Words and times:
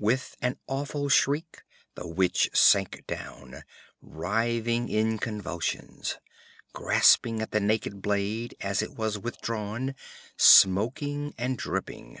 With 0.00 0.36
an 0.42 0.58
awful 0.66 1.08
shriek 1.08 1.62
the 1.94 2.08
witch 2.08 2.50
sank 2.52 3.04
down, 3.06 3.62
writhing 4.02 4.88
in 4.88 5.16
convulsions, 5.18 6.18
grasping 6.72 7.40
at 7.40 7.52
the 7.52 7.60
naked 7.60 8.02
blade 8.02 8.56
as 8.60 8.82
it 8.82 8.94
was 8.96 9.16
withdrawn, 9.16 9.94
smoking 10.36 11.34
and 11.38 11.56
dripping. 11.56 12.18